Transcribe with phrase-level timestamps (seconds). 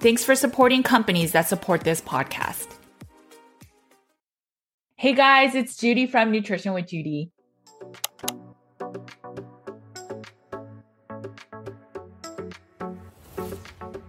[0.00, 2.68] Thanks for supporting companies that support this podcast.
[4.94, 7.32] Hey guys, it's Judy from Nutrition with Judy.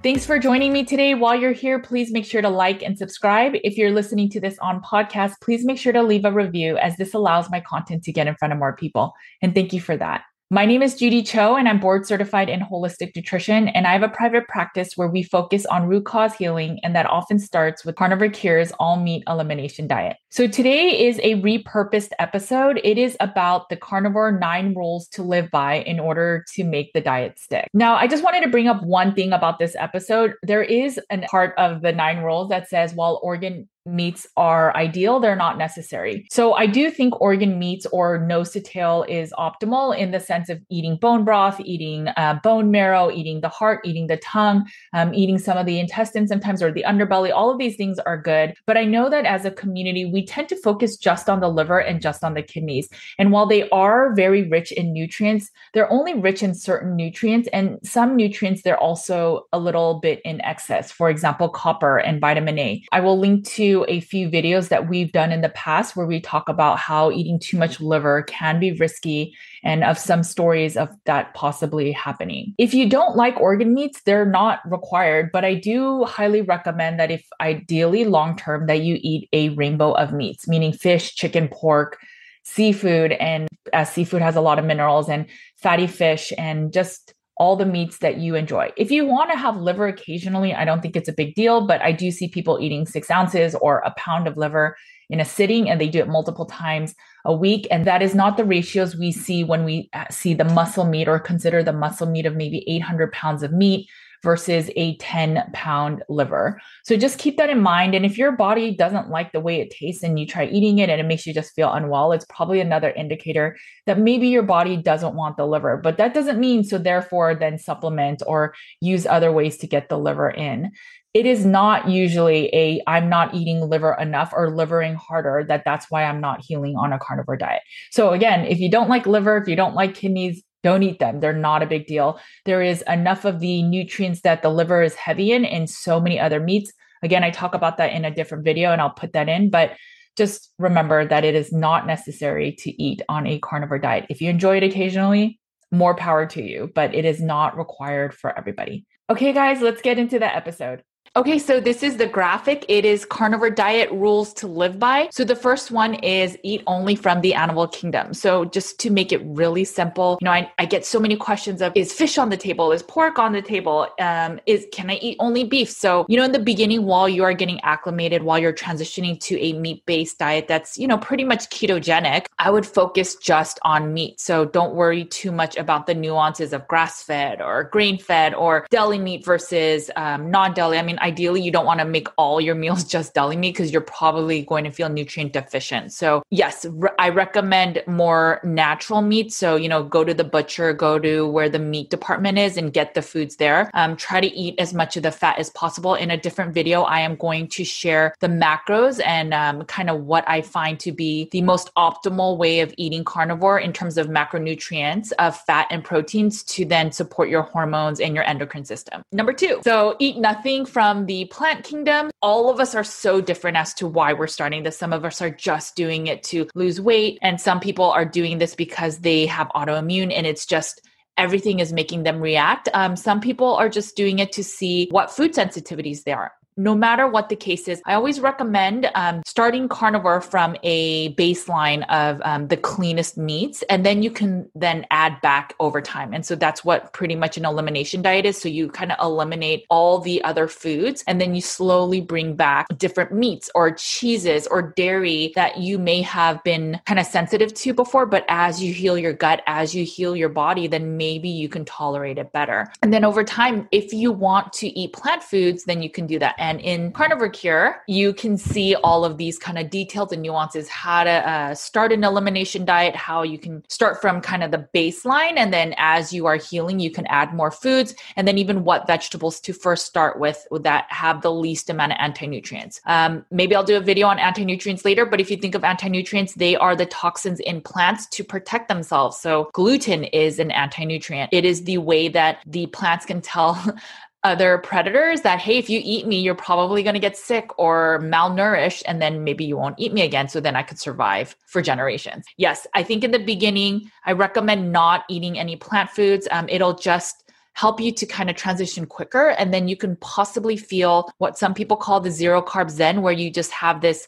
[0.03, 1.15] Thanks for joining me today.
[1.15, 3.53] While you're here, please make sure to like and subscribe.
[3.63, 6.97] If you're listening to this on podcast, please make sure to leave a review as
[6.97, 9.13] this allows my content to get in front of more people.
[9.41, 10.21] And thank you for that.
[10.51, 13.67] My name is Judy Cho, and I'm board certified in holistic nutrition.
[13.67, 17.05] And I have a private practice where we focus on root cause healing, and that
[17.05, 20.17] often starts with Carnivore Cure's all meat elimination diet.
[20.31, 22.81] So today is a repurposed episode.
[22.83, 27.01] It is about the carnivore nine rules to live by in order to make the
[27.01, 27.67] diet stick.
[27.75, 30.33] Now, I just wanted to bring up one thing about this episode.
[30.41, 35.19] There is a part of the nine rules that says while organ meats are ideal,
[35.19, 36.27] they're not necessary.
[36.29, 40.49] So I do think organ meats or nose to tail is optimal in the sense
[40.49, 45.13] of eating bone broth, eating uh, bone marrow, eating the heart, eating the tongue, um,
[45.13, 47.31] eating some of the intestines sometimes or the underbelly.
[47.33, 48.53] All of these things are good.
[48.65, 51.79] But I know that as a community, we tend to focus just on the liver
[51.79, 52.89] and just on the kidneys.
[53.17, 57.79] And while they are very rich in nutrients, they're only rich in certain nutrients and
[57.83, 60.91] some nutrients they're also a little bit in excess.
[60.91, 62.83] For example, copper and vitamin A.
[62.91, 66.19] I will link to a few videos that we've done in the past where we
[66.19, 70.89] talk about how eating too much liver can be risky and of some stories of
[71.05, 72.53] that possibly happening.
[72.57, 77.11] If you don't like organ meats, they're not required, but I do highly recommend that
[77.11, 81.97] if ideally long term that you eat a rainbow of meats, meaning fish, chicken, pork,
[82.43, 87.55] seafood and as seafood has a lot of minerals and fatty fish and just all
[87.55, 88.71] the meats that you enjoy.
[88.75, 91.81] If you want to have liver occasionally, I don't think it's a big deal, but
[91.81, 94.75] I do see people eating six ounces or a pound of liver
[95.09, 96.93] in a sitting and they do it multiple times
[97.25, 97.65] a week.
[97.71, 101.07] And that is not the ratios we see when we uh, see the muscle meat
[101.07, 103.89] or consider the muscle meat of maybe 800 pounds of meat
[104.23, 106.59] versus a 10 pound liver.
[106.83, 107.95] So just keep that in mind.
[107.95, 110.89] And if your body doesn't like the way it tastes and you try eating it
[110.89, 114.77] and it makes you just feel unwell, it's probably another indicator that maybe your body
[114.77, 115.77] doesn't want the liver.
[115.77, 119.97] But that doesn't mean so therefore then supplement or use other ways to get the
[119.97, 120.71] liver in
[121.13, 125.87] it is not usually a i'm not eating liver enough or livering harder that that's
[125.89, 129.37] why i'm not healing on a carnivore diet so again if you don't like liver
[129.37, 131.19] if you don't like kidneys don't eat them.
[131.19, 132.19] They're not a big deal.
[132.45, 136.19] There is enough of the nutrients that the liver is heavy in in so many
[136.19, 136.71] other meats.
[137.01, 139.71] Again, I talk about that in a different video and I'll put that in, but
[140.17, 144.05] just remember that it is not necessary to eat on a carnivore diet.
[144.09, 145.39] If you enjoy it occasionally,
[145.71, 148.85] more power to you, but it is not required for everybody.
[149.09, 150.83] Okay, guys, let's get into the episode.
[151.15, 152.65] Okay, so this is the graphic.
[152.67, 155.09] It is carnivore diet rules to live by.
[155.11, 158.13] So the first one is eat only from the animal kingdom.
[158.13, 161.63] So just to make it really simple, you know, I, I get so many questions
[161.63, 162.71] of is fish on the table?
[162.71, 163.87] Is pork on the table?
[163.99, 165.69] Um, is can I eat only beef?
[165.69, 169.39] So, you know, in the beginning, while you are getting acclimated, while you're transitioning to
[169.39, 174.19] a meat-based diet that's, you know, pretty much ketogenic, I would focus just on meat.
[174.19, 179.25] So don't worry too much about the nuances of grass-fed or grain-fed or deli meat
[179.25, 180.77] versus um, non-deli.
[180.77, 183.71] I mean, ideally you don't want to make all your meals just deli meat because
[183.71, 185.91] you're probably going to feel nutrient deficient.
[185.91, 186.65] So, yes,
[186.97, 189.31] I recommend more natural meat.
[189.33, 192.73] So, you know, go to the butcher, go to where the meat department is and
[192.73, 193.69] get the foods there.
[193.73, 195.95] Um, try to eat as much of the fat as possible.
[195.95, 200.03] In a different video, I am going to share the macros and um, kind of
[200.03, 204.07] what I find to be the most optimal way of eating carnivore in terms of
[204.07, 209.01] macronutrients of fat and proteins to then support your hormones and your endocrine system.
[209.11, 212.11] Number two, so eat nothing from the plant kingdom.
[212.21, 214.77] All of us are so different as to why we're starting this.
[214.77, 218.37] Some of us are just doing it to lose weight, and some people are doing
[218.37, 220.81] this because they have autoimmune and it's just
[221.17, 222.69] everything is making them react.
[222.73, 226.75] Um, some people are just doing it to see what food sensitivities they are no
[226.75, 232.21] matter what the case is, I always recommend um, starting carnivore from a baseline of
[232.25, 236.13] um, the cleanest meats, and then you can then add back over time.
[236.13, 238.39] And so that's what pretty much an elimination diet is.
[238.39, 242.67] So you kind of eliminate all the other foods, and then you slowly bring back
[242.77, 247.73] different meats or cheeses or dairy that you may have been kind of sensitive to
[247.73, 248.05] before.
[248.05, 251.63] But as you heal your gut, as you heal your body, then maybe you can
[251.63, 252.69] tolerate it better.
[252.81, 256.19] And then over time, if you want to eat plant foods, then you can do
[256.19, 256.35] that.
[256.37, 260.69] And in Carnivore Cure, you can see all of these kind of details and nuances
[260.69, 264.67] how to uh, start an elimination diet, how you can start from kind of the
[264.73, 265.37] baseline.
[265.37, 267.93] And then as you are healing, you can add more foods.
[268.15, 271.97] And then even what vegetables to first start with that have the least amount of
[271.99, 272.81] anti nutrients.
[272.85, 275.63] Um, maybe I'll do a video on anti nutrients later, but if you think of
[275.63, 279.19] anti nutrients, they are the toxins in plants to protect themselves.
[279.19, 281.33] So gluten is an anti nutrient.
[281.33, 283.61] It is the way that the plants can tell
[284.23, 287.99] other predators that hey if you eat me you're probably going to get sick or
[288.03, 291.61] malnourished and then maybe you won't eat me again so then i could survive for
[291.61, 292.25] generations.
[292.37, 296.27] Yes i think in the beginning i recommend not eating any plant foods.
[296.31, 300.57] Um, it'll just help you to kind of transition quicker and then you can possibly
[300.57, 304.07] feel what some people call the zero carb zen where you just have this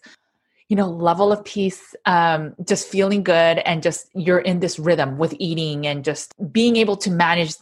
[0.71, 5.17] you know level of peace um, just feeling good and just you're in this rhythm
[5.17, 7.55] with eating and just being able to manage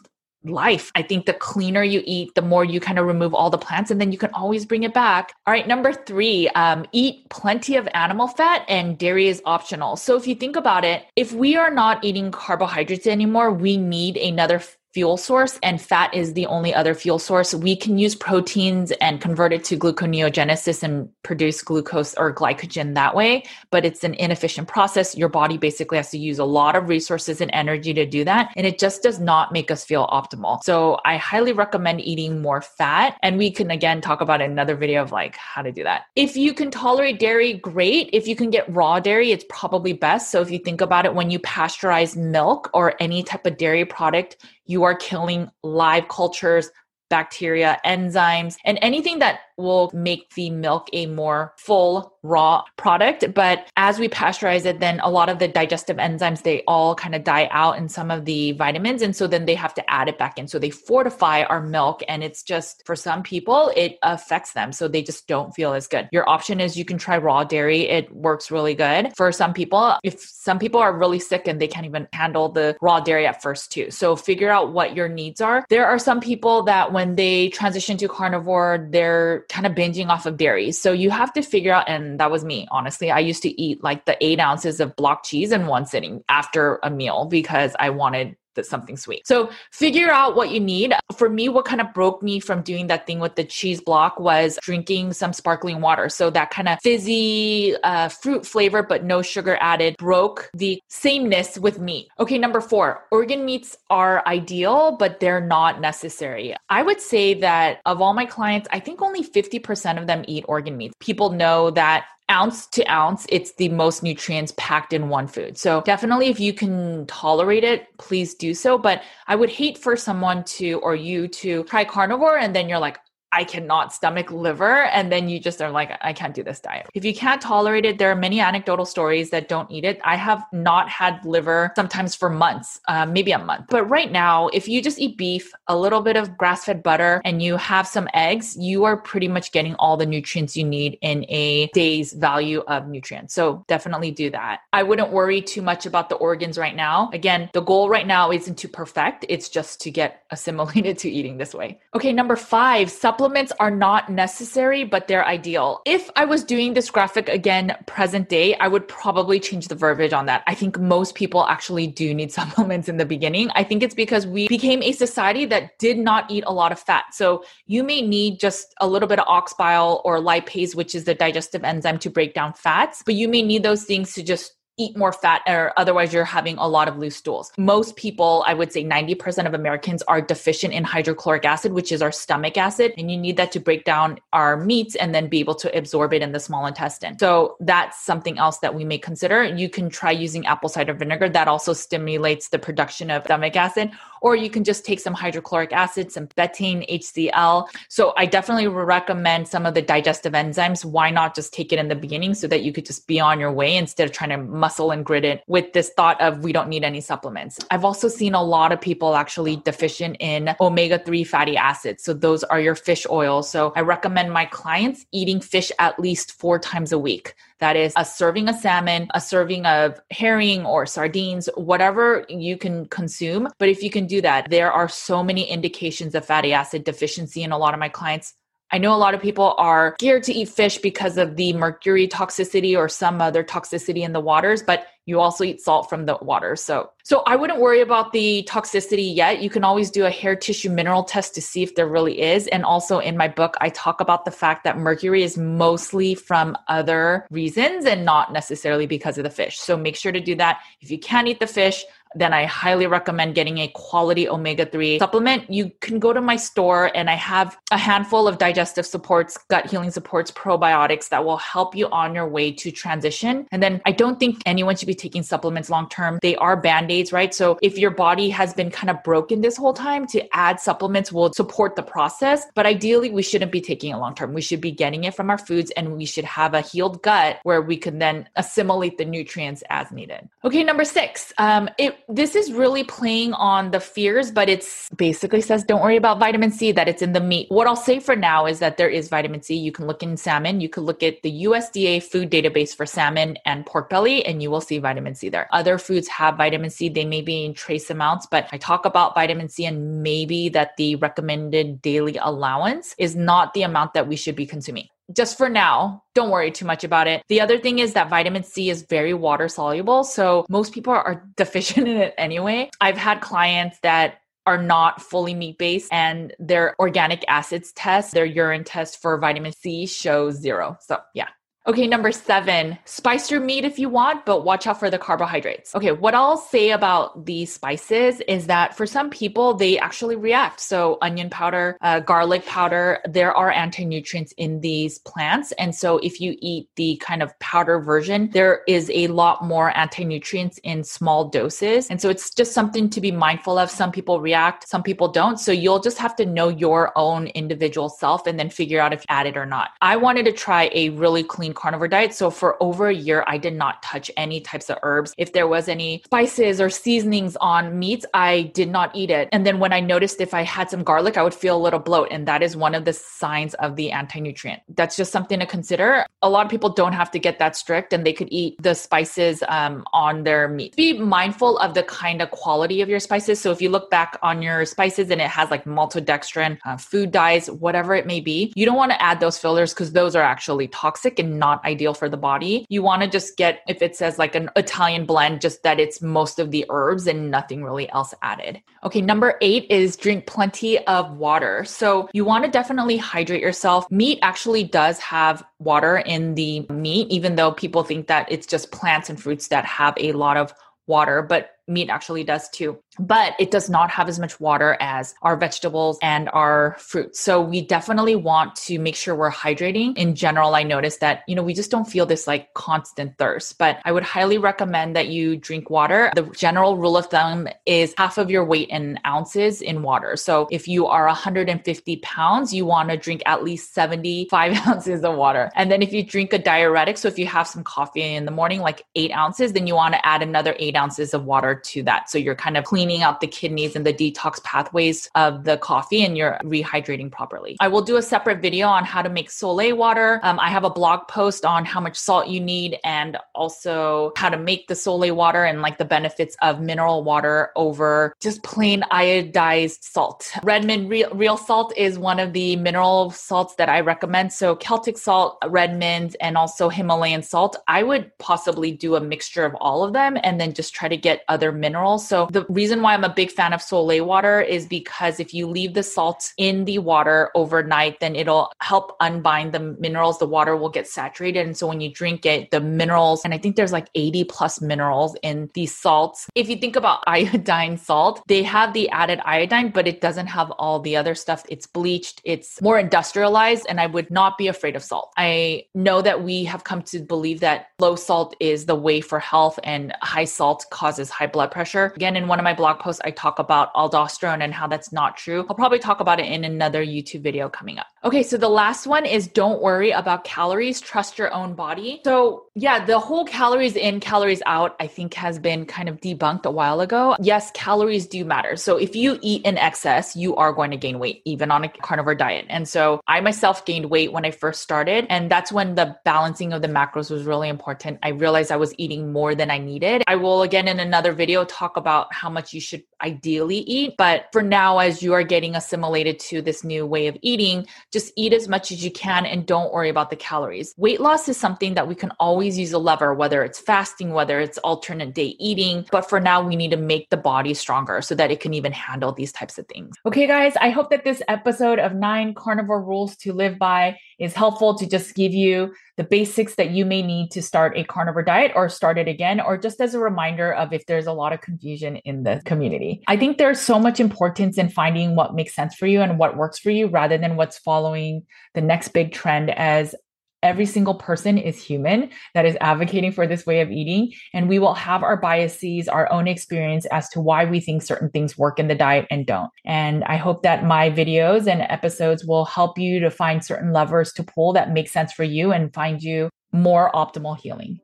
[0.44, 0.92] life.
[0.96, 3.92] I think the cleaner you eat, the more you kind of remove all the plants,
[3.92, 5.34] and then you can always bring it back.
[5.46, 9.96] All right, number three, um, eat plenty of animal fat, and dairy is optional.
[9.96, 14.18] So if you think about it, if we are not eating carbohydrates anymore, we need
[14.18, 14.62] another
[14.94, 17.54] fuel source and fat is the only other fuel source.
[17.54, 23.16] We can use proteins and convert it to gluconeogenesis and produce glucose or glycogen that
[23.16, 25.16] way, but it's an inefficient process.
[25.16, 28.52] Your body basically has to use a lot of resources and energy to do that,
[28.56, 30.64] and it just does not make us feel optimal.
[30.64, 35.04] So I highly recommend eating more fat, and we can again talk about another video
[35.04, 36.04] of like how to do that.
[36.16, 38.10] If you can tolerate dairy, great.
[38.12, 40.32] If you can get raw dairy, it's probably best.
[40.32, 43.86] So if you think about it, when you pasteurize milk or any type of dairy
[43.86, 44.38] product,
[44.70, 46.70] you are killing live cultures,
[47.10, 53.68] bacteria, enzymes, and anything that will make the milk a more full raw product but
[53.78, 57.24] as we pasteurize it then a lot of the digestive enzymes they all kind of
[57.24, 60.18] die out in some of the vitamins and so then they have to add it
[60.18, 60.48] back in.
[60.48, 64.88] So they fortify our milk and it's just for some people it affects them so
[64.88, 66.10] they just don't feel as good.
[66.12, 67.82] Your option is you can try raw dairy.
[67.82, 69.12] It works really good.
[69.16, 72.78] For some people if some people are really sick and they can't even handle the
[72.82, 73.92] raw dairy at first too.
[73.92, 75.66] So figure out what your needs are.
[75.70, 80.26] There are some people that when they transition to carnivore they're kind of binging off
[80.26, 80.72] of dairy.
[80.72, 83.12] So you have to figure out, and that was me, honestly.
[83.12, 86.80] I used to eat like the eight ounces of block cheese in one sitting after
[86.84, 88.36] a meal because I wanted
[88.68, 89.28] something sweet.
[89.28, 90.94] So figure out what you need.
[91.16, 94.20] For me, what kind of broke me from doing that thing with the cheese block
[94.20, 96.10] was drinking some sparkling water.
[96.10, 101.58] So that kind of fizzy uh, fruit flavor, but no sugar added, broke the sameness
[101.58, 102.10] with meat.
[102.20, 106.56] Okay, number four, organ meats are ideal, but they're not necessary.
[106.70, 110.46] I would say that of all my clients, I think only 50% of them eat
[110.48, 110.96] organ meats.
[111.00, 115.58] People know that ounce to ounce, it's the most nutrients packed in one food.
[115.58, 118.78] So definitely if you can tolerate it, please do so.
[118.78, 122.80] But I would hate for someone to or you to try carnivore and then you're
[122.80, 123.00] like,
[123.32, 124.86] I cannot stomach liver.
[124.86, 126.88] And then you just are like, I can't do this diet.
[126.94, 130.00] If you can't tolerate it, there are many anecdotal stories that don't eat it.
[130.04, 133.66] I have not had liver sometimes for months, uh, maybe a month.
[133.70, 137.22] But right now, if you just eat beef, a little bit of grass fed butter,
[137.24, 140.98] and you have some eggs, you are pretty much getting all the nutrients you need
[141.02, 143.34] in a day's value of nutrients.
[143.34, 144.62] So definitely do that.
[144.74, 147.10] I wouldn't worry too much about the organs right now.
[147.14, 151.38] Again, the goal right now isn't to perfect, it's just to get assimilated to eating
[151.38, 151.80] this way.
[151.96, 155.82] Okay, number five, supplements supplements are not necessary, but they're ideal.
[155.86, 160.14] If I was doing this graphic again present day, I would probably change the verbiage
[160.14, 160.42] on that.
[160.48, 163.52] I think most people actually do need supplements in the beginning.
[163.56, 166.80] I think it's because we became a society that did not eat a lot of
[166.80, 167.14] fat.
[167.14, 171.04] So you may need just a little bit of ox bile or lipase, which is
[171.04, 174.54] the digestive enzyme to break down fats, but you may need those things to just
[174.80, 177.52] eat more fat or otherwise you're having a lot of loose stools.
[177.58, 182.02] Most people, I would say 90% of Americans are deficient in hydrochloric acid, which is
[182.02, 185.40] our stomach acid, and you need that to break down our meats and then be
[185.40, 187.20] able to absorb it in the small intestine.
[187.20, 189.44] So that's something else that we may consider.
[189.44, 193.92] You can try using apple cider vinegar that also stimulates the production of stomach acid
[194.22, 197.68] or you can just take some hydrochloric acid, some betaine, HCl.
[197.88, 200.86] So I definitely recommend some of the digestive enzymes.
[200.86, 203.40] Why not just take it in the beginning so that you could just be on
[203.40, 204.38] your way instead of trying to
[204.70, 207.58] muscle and grit it with this thought of we don't need any supplements.
[207.72, 212.04] I've also seen a lot of people actually deficient in omega 3 fatty acids.
[212.04, 213.50] So those are your fish oils.
[213.50, 217.34] So I recommend my clients eating fish at least four times a week.
[217.58, 222.86] That is a serving of salmon, a serving of herring or sardines, whatever you can
[222.86, 223.50] consume.
[223.58, 227.42] But if you can do that, there are so many indications of fatty acid deficiency
[227.42, 228.36] in a lot of my clients.
[228.72, 232.08] I know a lot of people are geared to eat fish because of the mercury
[232.08, 236.18] toxicity or some other toxicity in the waters, but you also eat salt from the
[236.22, 236.56] water.
[236.56, 239.42] So, so I wouldn't worry about the toxicity yet.
[239.42, 242.46] You can always do a hair tissue mineral test to see if there really is.
[242.48, 246.56] And also in my book, I talk about the fact that mercury is mostly from
[246.68, 249.58] other reasons and not necessarily because of the fish.
[249.60, 250.60] So make sure to do that.
[250.80, 251.84] If you can't eat the fish,
[252.16, 255.50] then I highly recommend getting a quality omega 3 supplement.
[255.50, 259.70] You can go to my store and I have a handful of digestive supports, gut
[259.70, 263.48] healing supports, probiotics that will help you on your way to transition.
[263.52, 266.20] And then I don't think anyone should be taking supplements long term.
[266.22, 267.34] They are band aids, right?
[267.34, 271.12] So if your body has been kind of broken this whole time, to add supplements
[271.12, 272.46] will support the process.
[272.56, 274.34] But ideally, we shouldn't be taking it long term.
[274.34, 277.40] We should be getting it from our foods and we should have a healed gut
[277.44, 280.28] where we can then assimilate the nutrients as needed.
[280.44, 285.42] Okay, number six, um, it this is really playing on the fears, but it's basically
[285.42, 287.46] says don't worry about vitamin C, that it's in the meat.
[287.50, 289.56] What I'll say for now is that there is vitamin C.
[289.56, 293.38] You can look in salmon, you could look at the USDA food database for salmon
[293.46, 295.48] and pork belly, and you will see vitamin C there.
[295.52, 299.14] Other foods have vitamin C, they may be in trace amounts, but I talk about
[299.14, 304.16] vitamin C and maybe that the recommended daily allowance is not the amount that we
[304.16, 307.24] should be consuming just for now, don't worry too much about it.
[307.30, 310.04] The other thing is that vitamin C is very water soluble.
[310.04, 312.70] So most people are deficient in it anyway.
[312.82, 318.26] I've had clients that are not fully meat based and their organic acids test, their
[318.26, 320.78] urine test for vitamin C shows zero.
[320.82, 321.28] So, yeah,
[321.70, 325.76] Okay, number seven, spice your meat if you want, but watch out for the carbohydrates.
[325.76, 330.62] Okay, what I'll say about these spices is that for some people, they actually react.
[330.62, 335.52] So, onion powder, uh, garlic powder, there are anti nutrients in these plants.
[335.60, 339.72] And so, if you eat the kind of powder version, there is a lot more
[339.78, 341.86] anti nutrients in small doses.
[341.92, 343.70] And so, it's just something to be mindful of.
[343.70, 345.40] Some people react, some people don't.
[345.40, 349.02] So, you'll just have to know your own individual self and then figure out if
[349.02, 349.70] you add it or not.
[349.82, 352.14] I wanted to try a really clean carnivore diet.
[352.14, 355.14] So for over a year, I did not touch any types of herbs.
[355.18, 359.30] If there was any spices or seasonings on meats, I did not eat it.
[359.32, 361.80] And then when I noticed if I had some garlic, I would feel a little
[361.80, 362.08] bloat.
[362.12, 364.62] And that is one of the signs of the anti nutrient.
[364.76, 366.06] That's just something to consider.
[366.22, 368.74] A lot of people don't have to get that strict and they could eat the
[368.74, 370.76] spices um, on their meat.
[370.76, 373.40] Be mindful of the kind of quality of your spices.
[373.42, 377.12] So if you look back on your spices and it has like maltodextrin, uh, food
[377.12, 380.24] dyes, whatever it may be, you don't want to add those fillers because those are
[380.24, 382.66] actually toxic and not ideal for the body.
[382.70, 386.02] You want to just get, if it says like an Italian blend, just that it's
[386.02, 388.62] most of the herbs and nothing really else added.
[388.84, 391.64] Okay, number eight is drink plenty of water.
[391.64, 393.90] So you want to definitely hydrate yourself.
[393.90, 398.72] Meat actually does have water in the meat, even though people think that it's just
[398.72, 400.54] plants and fruits that have a lot of
[400.88, 405.16] water, but meat actually does too but it does not have as much water as
[405.22, 407.20] our vegetables and our fruits.
[407.20, 409.98] So we definitely want to make sure we're hydrating.
[409.98, 413.58] In general, I noticed that, you know, we just don't feel this like constant thirst,
[413.58, 416.12] but I would highly recommend that you drink water.
[416.16, 420.18] The general rule of thumb is half of your weight in ounces in water.
[420.18, 425.16] So if you are 150 pounds, you want to drink at least 75 ounces of
[425.16, 425.52] water.
[425.56, 428.32] And then if you drink a diuretic, so if you have some coffee in the
[428.32, 431.84] morning, like eight ounces, then you want to add another eight ounces of water to
[431.84, 432.10] that.
[432.10, 436.04] So you're kind of cleaning out the kidneys and the detox pathways of the coffee
[436.04, 437.56] and you're rehydrating properly.
[437.60, 440.20] I will do a separate video on how to make sole water.
[440.24, 444.30] Um, I have a blog post on how much salt you need and also how
[444.30, 448.84] to make the sole water and like the benefits of mineral water over just plain
[448.92, 450.32] iodized salt.
[450.44, 454.34] Redmond real, real salt is one of the mineral salts that I recommend.
[454.34, 457.58] So Celtic salt, Redmond, and also Himalayan salt.
[457.68, 460.98] I would possibly do a mixture of all of them and then just try to
[460.98, 462.08] get other minerals.
[462.08, 465.48] So the reason why I'm a big fan of sole water is because if you
[465.48, 470.20] leave the salt in the water overnight, then it'll help unbind the minerals.
[470.20, 471.46] The water will get saturated.
[471.46, 474.62] And so when you drink it, the minerals, and I think there's like 80 plus
[474.62, 476.28] minerals in these salts.
[476.36, 480.52] If you think about iodine salt, they have the added iodine, but it doesn't have
[480.52, 481.44] all the other stuff.
[481.50, 485.12] It's bleached, it's more industrialized, and I would not be afraid of salt.
[485.18, 489.20] I know that we have come to believe that low salt is the way for
[489.20, 491.92] health and high salt causes high blood pressure.
[491.96, 495.16] Again, in one of my blog post, I talk about aldosterone and how that's not
[495.16, 495.46] true.
[495.50, 497.88] I'll probably talk about it in another YouTube video coming up.
[498.02, 502.00] Okay, so the last one is don't worry about calories, trust your own body.
[502.06, 506.46] So, yeah, the whole calories in, calories out, I think has been kind of debunked
[506.46, 507.18] a while ago.
[507.20, 508.56] Yes, calories do matter.
[508.56, 511.70] So, if you eat in excess, you are going to gain weight, even on a
[511.70, 512.46] carnivore diet.
[512.48, 515.06] And so, I myself gained weight when I first started.
[515.10, 518.00] And that's when the balancing of the macros was really important.
[518.02, 520.04] I realized I was eating more than I needed.
[520.08, 523.96] I will, again, in another video, talk about how much you should ideally eat.
[523.98, 528.12] But for now, as you are getting assimilated to this new way of eating, just
[528.16, 530.74] eat as much as you can and don't worry about the calories.
[530.78, 534.40] Weight loss is something that we can always use a lever, whether it's fasting, whether
[534.40, 535.86] it's alternate day eating.
[535.92, 538.72] But for now, we need to make the body stronger so that it can even
[538.72, 539.96] handle these types of things.
[540.06, 544.34] Okay, guys, I hope that this episode of nine carnivore rules to live by is
[544.34, 548.24] helpful to just give you the basics that you may need to start a carnivore
[548.24, 551.34] diet or start it again, or just as a reminder of if there's a lot
[551.34, 553.04] of confusion in the community.
[553.10, 556.38] I think there's so much importance in finding what makes sense for you and what
[556.38, 559.94] works for you rather than what's following the next big trend as
[560.44, 564.60] every single person is human that is advocating for this way of eating and we
[564.60, 568.60] will have our biases our own experience as to why we think certain things work
[568.60, 572.78] in the diet and don't and i hope that my videos and episodes will help
[572.78, 576.30] you to find certain levers to pull that make sense for you and find you
[576.52, 577.80] more optimal healing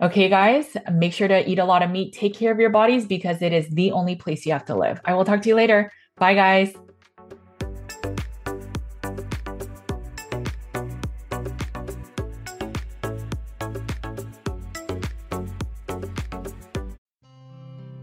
[0.00, 2.12] Okay, guys, make sure to eat a lot of meat.
[2.12, 5.00] Take care of your bodies because it is the only place you have to live.
[5.04, 5.90] I will talk to you later.
[6.16, 6.72] Bye, guys.